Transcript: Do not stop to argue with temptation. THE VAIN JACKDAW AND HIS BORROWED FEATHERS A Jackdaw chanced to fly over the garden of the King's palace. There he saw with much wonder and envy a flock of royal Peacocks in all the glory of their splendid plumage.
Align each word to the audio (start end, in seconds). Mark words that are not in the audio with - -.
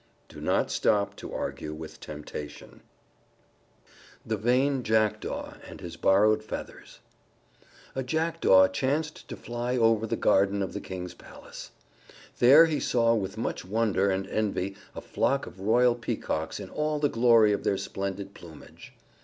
Do 0.29 0.41
not 0.41 0.71
stop 0.71 1.15
to 1.17 1.31
argue 1.31 1.75
with 1.75 1.99
temptation. 1.99 2.81
THE 4.25 4.35
VAIN 4.35 4.81
JACKDAW 4.81 5.57
AND 5.69 5.79
HIS 5.79 5.95
BORROWED 5.95 6.43
FEATHERS 6.43 7.01
A 7.93 8.01
Jackdaw 8.01 8.67
chanced 8.69 9.27
to 9.27 9.37
fly 9.37 9.77
over 9.77 10.07
the 10.07 10.15
garden 10.15 10.63
of 10.63 10.73
the 10.73 10.81
King's 10.81 11.13
palace. 11.13 11.69
There 12.39 12.65
he 12.65 12.79
saw 12.79 13.13
with 13.13 13.37
much 13.37 13.63
wonder 13.63 14.09
and 14.09 14.25
envy 14.25 14.75
a 14.95 15.01
flock 15.01 15.45
of 15.45 15.59
royal 15.59 15.93
Peacocks 15.93 16.59
in 16.59 16.71
all 16.71 16.97
the 16.97 17.07
glory 17.07 17.53
of 17.53 17.63
their 17.63 17.77
splendid 17.77 18.33
plumage. 18.33 18.93